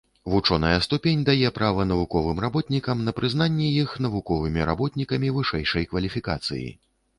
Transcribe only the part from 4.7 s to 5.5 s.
работнікамі